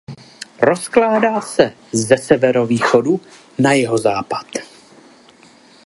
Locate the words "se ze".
1.41-2.17